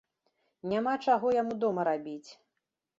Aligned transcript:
Няма 0.71 0.95
чаго 1.09 1.37
яму 1.41 1.61
дома 1.67 1.81
рабіць. 1.93 2.29